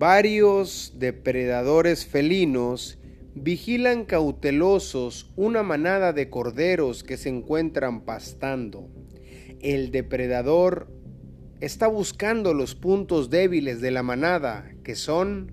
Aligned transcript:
Varios 0.00 0.94
depredadores 0.96 2.06
felinos 2.06 2.98
vigilan 3.34 4.06
cautelosos 4.06 5.30
una 5.36 5.62
manada 5.62 6.14
de 6.14 6.30
corderos 6.30 7.04
que 7.04 7.18
se 7.18 7.28
encuentran 7.28 8.06
pastando. 8.06 8.88
El 9.60 9.90
depredador 9.90 10.90
está 11.60 11.86
buscando 11.86 12.54
los 12.54 12.74
puntos 12.74 13.28
débiles 13.28 13.82
de 13.82 13.90
la 13.90 14.02
manada, 14.02 14.72
que 14.84 14.94
son 14.94 15.52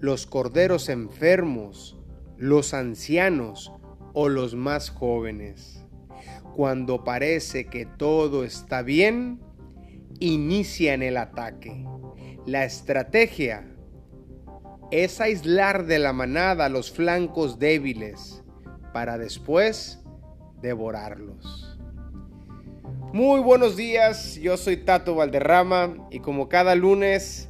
los 0.00 0.26
corderos 0.26 0.90
enfermos, 0.90 1.98
los 2.36 2.74
ancianos 2.74 3.72
o 4.12 4.28
los 4.28 4.54
más 4.54 4.90
jóvenes. 4.90 5.82
Cuando 6.54 7.04
parece 7.04 7.64
que 7.64 7.86
todo 7.86 8.44
está 8.44 8.82
bien, 8.82 9.40
inician 10.20 11.02
el 11.02 11.16
ataque. 11.16 11.86
La 12.44 12.66
estrategia 12.66 13.76
es 14.90 15.20
aislar 15.20 15.86
de 15.86 15.98
la 15.98 16.12
manada 16.12 16.68
los 16.68 16.90
flancos 16.90 17.58
débiles 17.58 18.42
para 18.92 19.18
después 19.18 20.02
devorarlos. 20.62 21.78
Muy 23.12 23.40
buenos 23.40 23.76
días, 23.76 24.36
yo 24.36 24.56
soy 24.56 24.78
Tato 24.78 25.14
Valderrama 25.14 26.08
y 26.10 26.20
como 26.20 26.48
cada 26.48 26.74
lunes 26.74 27.48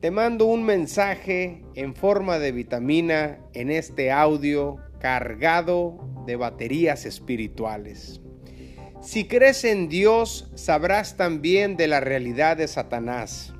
te 0.00 0.10
mando 0.10 0.46
un 0.46 0.64
mensaje 0.64 1.64
en 1.74 1.94
forma 1.94 2.38
de 2.38 2.52
vitamina 2.52 3.38
en 3.54 3.70
este 3.70 4.10
audio 4.10 4.76
cargado 5.00 5.98
de 6.26 6.36
baterías 6.36 7.06
espirituales. 7.06 8.20
Si 9.00 9.28
crees 9.28 9.64
en 9.64 9.88
Dios, 9.88 10.50
sabrás 10.54 11.16
también 11.16 11.76
de 11.76 11.86
la 11.86 12.00
realidad 12.00 12.56
de 12.56 12.66
Satanás. 12.66 13.54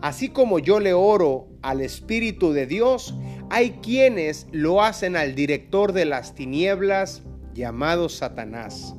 Así 0.00 0.28
como 0.28 0.58
yo 0.60 0.78
le 0.78 0.92
oro 0.92 1.48
al 1.62 1.80
Espíritu 1.80 2.52
de 2.52 2.66
Dios, 2.66 3.14
hay 3.50 3.72
quienes 3.82 4.46
lo 4.52 4.82
hacen 4.82 5.16
al 5.16 5.34
director 5.34 5.92
de 5.92 6.04
las 6.04 6.34
tinieblas 6.34 7.22
llamado 7.52 8.08
Satanás. 8.08 8.94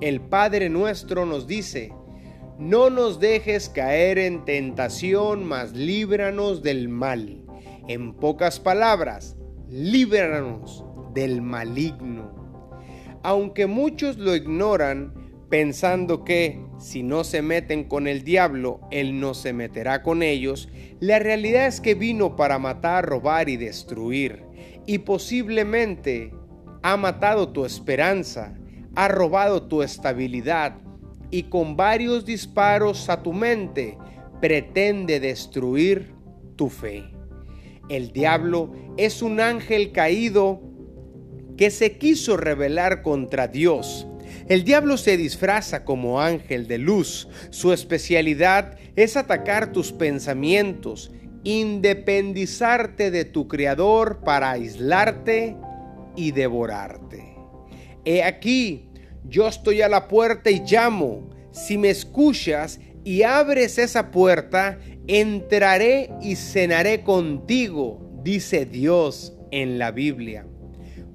El 0.00 0.20
Padre 0.20 0.68
nuestro 0.68 1.24
nos 1.24 1.46
dice, 1.46 1.92
no 2.58 2.90
nos 2.90 3.20
dejes 3.20 3.70
caer 3.70 4.18
en 4.18 4.44
tentación, 4.44 5.44
mas 5.44 5.72
líbranos 5.72 6.62
del 6.62 6.88
mal. 6.88 7.42
En 7.88 8.14
pocas 8.14 8.60
palabras, 8.60 9.36
líbranos 9.70 10.84
del 11.14 11.40
maligno. 11.40 12.70
Aunque 13.22 13.66
muchos 13.66 14.18
lo 14.18 14.36
ignoran, 14.36 15.23
pensando 15.48 16.24
que 16.24 16.60
si 16.78 17.02
no 17.02 17.24
se 17.24 17.42
meten 17.42 17.84
con 17.84 18.06
el 18.06 18.24
diablo, 18.24 18.80
él 18.90 19.20
no 19.20 19.34
se 19.34 19.52
meterá 19.52 20.02
con 20.02 20.22
ellos, 20.22 20.68
la 21.00 21.18
realidad 21.18 21.66
es 21.66 21.80
que 21.80 21.94
vino 21.94 22.36
para 22.36 22.58
matar, 22.58 23.06
robar 23.06 23.48
y 23.48 23.56
destruir. 23.56 24.42
Y 24.86 24.98
posiblemente 24.98 26.32
ha 26.82 26.96
matado 26.96 27.50
tu 27.50 27.64
esperanza, 27.64 28.58
ha 28.94 29.08
robado 29.08 29.62
tu 29.64 29.82
estabilidad 29.82 30.76
y 31.30 31.44
con 31.44 31.76
varios 31.76 32.24
disparos 32.24 33.08
a 33.08 33.22
tu 33.22 33.32
mente 33.32 33.98
pretende 34.40 35.20
destruir 35.20 36.14
tu 36.56 36.68
fe. 36.68 37.04
El 37.88 38.12
diablo 38.12 38.72
es 38.96 39.22
un 39.22 39.40
ángel 39.40 39.92
caído 39.92 40.62
que 41.56 41.70
se 41.70 41.98
quiso 41.98 42.36
rebelar 42.36 43.02
contra 43.02 43.48
Dios 43.48 44.06
el 44.48 44.64
diablo 44.64 44.96
se 44.96 45.16
disfraza 45.16 45.84
como 45.84 46.20
ángel 46.20 46.68
de 46.68 46.78
luz. 46.78 47.28
Su 47.50 47.72
especialidad 47.72 48.76
es 48.94 49.16
atacar 49.16 49.72
tus 49.72 49.92
pensamientos, 49.92 51.12
independizarte 51.44 53.10
de 53.10 53.24
tu 53.24 53.48
Creador 53.48 54.20
para 54.24 54.50
aislarte 54.50 55.56
y 56.16 56.32
devorarte. 56.32 57.36
He 58.04 58.22
aquí, 58.22 58.90
yo 59.24 59.48
estoy 59.48 59.80
a 59.80 59.88
la 59.88 60.08
puerta 60.08 60.50
y 60.50 60.60
llamo. 60.60 61.30
Si 61.50 61.78
me 61.78 61.88
escuchas 61.88 62.80
y 63.02 63.22
abres 63.22 63.78
esa 63.78 64.10
puerta, 64.10 64.78
entraré 65.06 66.10
y 66.20 66.36
cenaré 66.36 67.02
contigo, 67.02 68.20
dice 68.22 68.66
Dios 68.66 69.34
en 69.50 69.78
la 69.78 69.90
Biblia. 69.90 70.46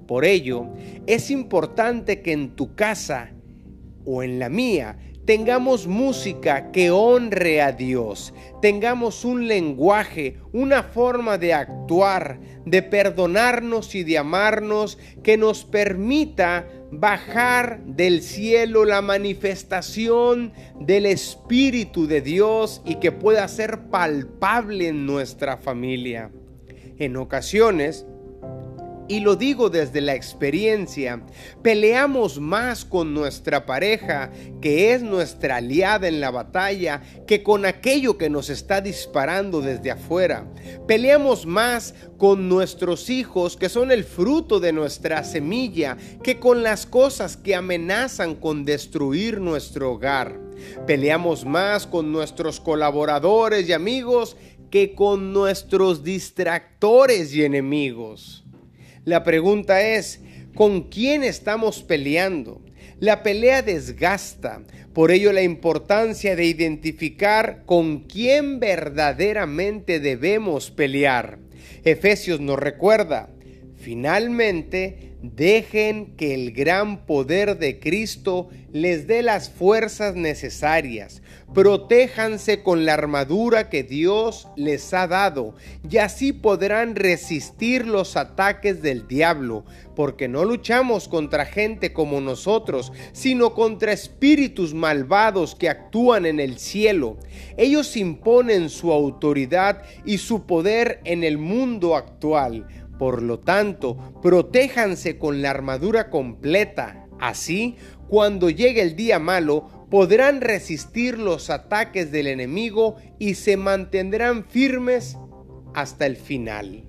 Por 0.09 0.25
ello, 0.25 0.66
es 1.06 1.30
importante 1.30 2.24
que 2.24 2.31
en 2.31 2.56
tu 2.56 2.74
casa 2.74 3.30
o 4.08 4.24
en 4.24 4.40
la 4.40 4.50
mía 4.50 4.97
tengamos 5.25 5.86
música 5.86 6.72
que 6.72 6.90
honre 6.90 7.62
a 7.62 7.74
Dios, 7.74 8.34
tengamos 8.59 9.24
un 9.24 9.47
lenguaje, 9.47 10.38
una 10.52 10.81
forma 10.81 11.38
de 11.38 11.53
actuar, 11.53 12.40
de 12.66 12.81
perdonarnos 12.81 13.94
y 13.94 14.03
de 14.03 14.18
amarnos 14.18 14.97
que 15.22 15.38
nos 15.38 15.64
permita 15.64 16.68
bajar 16.91 17.80
del 17.86 18.24
cielo 18.24 18.86
la 18.86 19.03
manifestación 19.03 20.53
del 20.80 21.06
Espíritu 21.06 22.08
de 22.08 22.22
Dios 22.22 22.81
y 22.84 22.96
que 22.96 23.12
pueda 23.12 23.47
ser 23.47 23.81
palpable 23.91 24.88
en 24.88 25.06
nuestra 25.06 25.58
familia. 25.58 26.31
En 26.97 27.16
ocasiones, 27.16 28.08
y 29.09 29.22
lo 29.22 29.36
digo 29.36 29.72
desde 29.72 30.02
la 30.02 30.14
experiencia, 30.14 31.22
peleamos 31.64 32.40
más 32.40 32.86
con 32.86 33.14
nuestra 33.14 33.66
pareja, 33.66 34.31
que 34.62 34.94
es 34.94 35.02
nuestra 35.02 35.58
aliada 35.58 36.08
en 36.08 36.22
la 36.22 36.30
batalla, 36.30 37.02
que 37.25 37.42
con 37.42 37.66
aquello 37.66 38.20
que 38.20 38.30
nos 38.30 38.52
está 38.52 38.81
disparando 38.81 39.62
desde 39.62 39.90
afuera. 39.90 40.47
Peleamos 40.88 41.47
más 41.47 41.96
con 42.18 42.47
nuestros 42.47 43.09
hijos, 43.09 43.58
que 43.58 43.68
son 43.68 43.92
el 43.92 44.03
fruto 44.03 44.59
de 44.59 44.74
nuestra 44.74 45.24
semilla, 45.24 45.97
que 46.24 46.40
con 46.40 46.62
las 46.62 46.86
cosas 46.86 47.36
que 47.36 47.56
amenazan 47.56 48.36
con 48.36 48.64
destruir 48.64 49.41
nuestro 49.41 49.94
hogar. 49.94 50.40
Peleamos 50.86 51.46
más 51.46 51.88
con 51.88 52.12
nuestros 52.12 52.59
colaboradores 52.59 53.68
y 53.68 53.74
amigos 53.74 54.38
que 54.70 54.94
con 54.94 55.34
nuestros 55.34 56.03
distractores 56.03 57.34
y 57.34 57.44
enemigos. 57.44 58.46
La 59.09 59.24
pregunta 59.24 59.81
es, 59.81 60.20
¿con 60.53 60.84
quién 60.84 61.24
estamos 61.24 61.81
peleando? 61.81 62.62
La 63.00 63.24
pelea 63.24 63.64
desgasta, 63.64 64.62
por 64.94 65.09
ello 65.09 65.34
la 65.34 65.42
importancia 65.42 66.36
de 66.36 66.46
identificar 66.46 67.64
con 67.66 68.02
quién 68.02 68.59
verdaderamente 68.59 70.00
debemos 70.00 70.70
pelear. 70.70 71.40
Efesios 71.84 72.40
nos 72.40 72.59
recuerda, 72.59 73.31
finalmente, 73.78 75.09
Dejen 75.22 76.16
que 76.16 76.34
el 76.34 76.53
gran 76.53 77.06
poder 77.06 77.57
de 77.57 77.80
Cristo 77.81 78.50
les 78.72 79.06
dé 79.06 79.22
las 79.22 79.50
fuerzas 79.50 80.16
necesarias. 80.16 81.22
Protéjanse 81.53 82.63
con 82.63 82.85
la 82.85 82.94
armadura 82.94 83.69
que 83.69 83.84
Dios 83.84 84.47
les 84.56 84.94
ha 84.94 85.08
dado 85.08 85.56
y 85.90 85.97
así 85.97 86.31
podrán 86.31 86.96
resistir 86.96 87.85
los 87.85 88.16
ataques 88.16 88.81
del 88.81 89.08
diablo, 89.08 89.66
porque 90.00 90.30
no 90.30 90.46
luchamos 90.46 91.10
contra 91.10 91.44
gente 91.44 91.92
como 91.92 92.22
nosotros, 92.22 92.94
sino 93.12 93.54
contra 93.54 93.92
espíritus 93.92 94.74
malvados 94.74 95.56
que 95.56 95.68
actúan 95.68 96.26
en 96.26 96.40
el 96.40 96.58
cielo. 96.58 97.18
Ellos 97.58 97.98
imponen 97.98 98.70
su 98.70 98.94
autoridad 98.94 99.84
y 100.06 100.20
su 100.20 100.46
poder 100.46 101.02
en 101.04 101.26
el 101.26 101.38
mundo 101.38 101.98
actual 101.98 102.66
por 102.98 103.22
lo 103.22 103.40
tanto, 103.40 103.98
protéjanse 104.22 105.18
con 105.18 105.42
la 105.42 105.50
armadura 105.50 106.09
completa. 106.09 107.06
Así, 107.20 107.76
cuando 108.08 108.50
llegue 108.50 108.82
el 108.82 108.96
día 108.96 109.20
malo, 109.20 109.88
podrán 109.91 110.40
resistir 110.40 111.20
los 111.20 111.50
ataques 111.50 112.09
del 112.09 112.28
enemigo 112.28 112.96
y 113.20 113.34
se 113.34 113.58
mantendrán 113.58 114.46
firmes 114.46 115.18
hasta 115.73 116.06
el 116.06 116.16
final. 116.16 116.85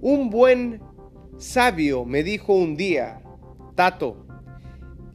Un 0.00 0.30
buen 0.30 0.80
sabio 1.38 2.04
me 2.04 2.22
dijo 2.22 2.54
un 2.54 2.76
día, 2.76 3.20
Tato, 3.74 4.26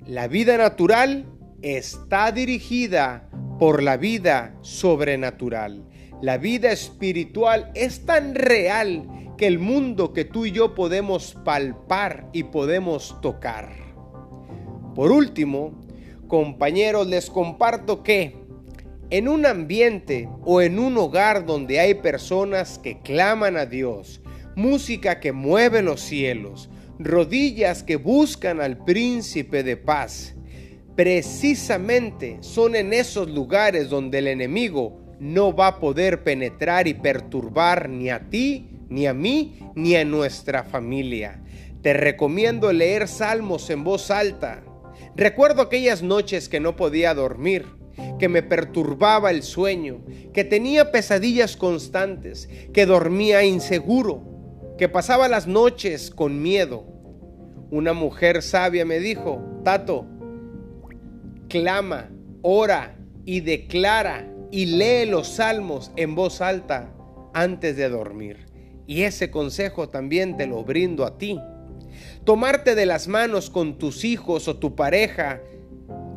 la 0.06 0.27
vida 0.27 0.57
natural 0.57 1.25
está 1.62 2.31
dirigida 2.31 3.30
por 3.60 3.83
la 3.83 3.98
vida 3.98 4.56
sobrenatural. 4.62 5.86
La 6.21 6.38
vida 6.38 6.71
espiritual 6.71 7.71
es 7.75 8.06
tan 8.06 8.36
real 8.36 9.07
que 9.38 9.48
el 9.48 9.60
mundo 9.60 10.12
que 10.12 10.25
tú 10.25 10.45
y 10.45 10.51
yo 10.51 10.75
podemos 10.75 11.36
palpar 11.45 12.27
y 12.33 12.44
podemos 12.44 13.19
tocar. 13.21 13.71
Por 14.95 15.12
último, 15.12 15.80
compañeros, 16.27 17.07
les 17.07 17.30
comparto 17.30 18.04
que 18.04 18.36
en 19.10 19.27
un 19.27 19.45
ambiente 19.45 20.30
o 20.44 20.62
en 20.62 20.77
un 20.77 20.98
hogar 20.98 21.45
donde 21.45 21.80
hay 21.80 21.95
personas 21.95 22.77
que 22.77 23.00
claman 23.00 23.56
a 23.56 23.66
Dios, 23.66 24.21
música 24.60 25.22
que 25.22 25.32
mueve 25.32 25.82
los 25.82 26.02
cielos, 26.02 26.70
rodillas 27.00 27.82
que 27.82 27.96
buscan 27.96 28.60
al 28.60 28.84
príncipe 28.84 29.64
de 29.64 29.78
paz, 29.78 30.36
precisamente 30.98 32.38
son 32.42 32.76
en 32.76 32.92
esos 32.92 33.30
lugares 33.30 33.90
donde 33.90 34.18
el 34.18 34.28
enemigo 34.28 35.00
no 35.20 35.56
va 35.56 35.68
a 35.68 35.80
poder 35.80 36.24
penetrar 36.24 36.90
y 36.90 36.94
perturbar 36.94 37.88
ni 37.88 38.10
a 38.10 38.30
ti, 38.30 38.70
ni 38.90 39.08
a 39.08 39.14
mí, 39.14 39.60
ni 39.76 39.96
a 39.96 40.04
nuestra 40.04 40.64
familia. 40.64 41.42
Te 41.82 41.94
recomiendo 41.94 42.74
leer 42.74 43.08
salmos 43.08 43.70
en 43.70 43.86
voz 43.86 44.12
alta. 44.12 44.64
Recuerdo 45.16 45.62
aquellas 45.62 46.04
noches 46.04 46.50
que 46.50 46.60
no 46.60 46.76
podía 46.76 47.14
dormir, 47.14 47.66
que 48.18 48.28
me 48.28 48.44
perturbaba 48.44 49.32
el 49.32 49.44
sueño, 49.44 50.02
que 50.34 50.44
tenía 50.44 50.92
pesadillas 50.92 51.56
constantes, 51.56 52.50
que 52.74 52.86
dormía 52.86 53.44
inseguro, 53.44 54.29
que 54.80 54.88
pasaba 54.88 55.28
las 55.28 55.46
noches 55.46 56.10
con 56.10 56.42
miedo. 56.42 56.86
Una 57.70 57.92
mujer 57.92 58.42
sabia 58.42 58.86
me 58.86 59.00
dijo, 59.00 59.44
Tato, 59.66 60.06
clama, 61.50 62.10
ora 62.42 62.98
y 63.26 63.42
declara 63.42 64.26
y 64.52 64.68
lee 64.68 65.06
los 65.06 65.28
salmos 65.28 65.92
en 65.98 66.16
voz 66.16 66.40
alta 66.40 66.94
antes 67.34 67.76
de 67.76 67.90
dormir. 67.90 68.46
Y 68.88 69.02
ese 69.02 69.30
consejo 69.30 69.90
también 69.90 70.38
te 70.38 70.48
lo 70.48 70.64
brindo 70.64 71.06
a 71.06 71.18
ti. 71.18 71.38
Tomarte 72.24 72.74
de 72.74 72.86
las 72.86 73.10
manos 73.10 73.50
con 73.50 73.78
tus 73.78 74.06
hijos 74.06 74.48
o 74.48 74.60
tu 74.60 74.76
pareja 74.76 75.42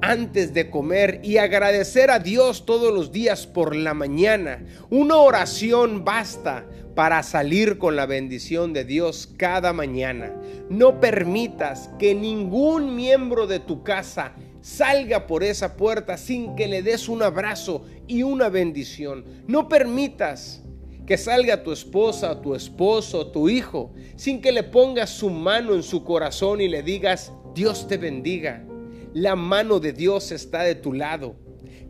antes 0.02 0.54
de 0.54 0.70
comer 0.70 1.20
y 1.24 1.38
agradecer 1.38 2.12
a 2.12 2.20
Dios 2.20 2.64
todos 2.64 2.94
los 2.94 3.10
días 3.10 3.44
por 3.44 3.74
la 3.74 3.92
mañana. 3.92 4.64
Una 4.88 5.16
oración 5.16 6.04
basta 6.04 6.64
para 6.94 7.22
salir 7.22 7.78
con 7.78 7.96
la 7.96 8.06
bendición 8.06 8.72
de 8.72 8.84
Dios 8.84 9.28
cada 9.36 9.72
mañana. 9.72 10.34
No 10.68 11.00
permitas 11.00 11.90
que 11.98 12.14
ningún 12.14 12.94
miembro 12.94 13.46
de 13.46 13.60
tu 13.60 13.82
casa 13.82 14.34
salga 14.60 15.26
por 15.26 15.42
esa 15.42 15.76
puerta 15.76 16.16
sin 16.16 16.54
que 16.54 16.68
le 16.68 16.82
des 16.82 17.08
un 17.08 17.22
abrazo 17.22 17.84
y 18.06 18.22
una 18.22 18.48
bendición. 18.48 19.24
No 19.46 19.68
permitas 19.68 20.62
que 21.06 21.18
salga 21.18 21.62
tu 21.62 21.72
esposa, 21.72 22.40
tu 22.40 22.54
esposo, 22.54 23.26
tu 23.28 23.48
hijo, 23.48 23.92
sin 24.16 24.40
que 24.40 24.52
le 24.52 24.62
pongas 24.62 25.10
su 25.10 25.30
mano 25.30 25.74
en 25.74 25.82
su 25.82 26.04
corazón 26.04 26.60
y 26.60 26.68
le 26.68 26.82
digas, 26.82 27.32
Dios 27.54 27.88
te 27.88 27.96
bendiga. 27.96 28.64
La 29.12 29.34
mano 29.34 29.80
de 29.80 29.92
Dios 29.92 30.30
está 30.30 30.62
de 30.62 30.74
tu 30.74 30.92
lado. 30.92 31.36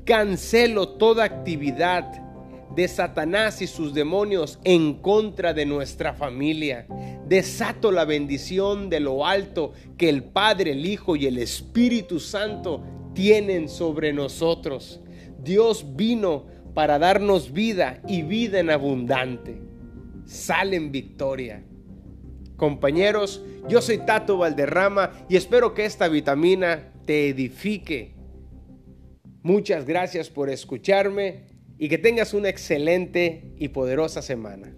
Cancelo 0.05 0.89
toda 0.89 1.25
actividad 1.25 2.22
de 2.75 2.89
Satanás 2.89 3.61
y 3.63 3.67
sus 3.67 3.93
demonios 3.93 4.59
en 4.65 4.95
contra 4.95 5.53
de 5.53 5.67
nuestra 5.67 6.15
familia. 6.15 6.87
Desato 7.27 7.93
la 7.93 8.05
bendición 8.05 8.89
de 8.89 9.01
lo 9.01 9.27
alto 9.27 9.73
que 9.97 10.09
el 10.09 10.25
Padre, 10.25 10.73
el 10.73 10.87
Hijo 10.87 11.17
y 11.17 11.27
el 11.27 11.39
Espíritu 11.39 12.19
Santo 12.21 12.83
tienen 13.15 13.69
sobre 13.69 14.13
nosotros. 14.13 15.01
Dios 15.43 15.97
vino 15.97 16.47
para 16.75 16.99
darnos 16.99 17.53
vida 17.53 18.01
y 18.09 18.23
vida 18.23 18.61
en 18.61 18.71
abundante. 18.71 19.61
Sale 20.25 20.77
en 20.77 20.93
victoria. 20.93 21.63
Compañeros, 22.57 23.43
yo 23.69 23.83
soy 23.83 23.99
Tato 23.99 24.39
Valderrama 24.39 25.11
y 25.29 25.37
espero 25.37 25.75
que 25.75 25.85
esta 25.85 26.09
vitamina 26.09 26.93
te 27.05 27.29
edifique. 27.29 28.15
Muchas 29.43 29.85
gracias 29.85 30.31
por 30.31 30.49
escucharme 30.49 31.52
y 31.83 31.89
que 31.89 31.99
tengas 31.99 32.33
una 32.33 32.49
excelente 32.49 33.43
y 33.59 33.71
poderosa 33.71 34.23
semana. 34.23 34.73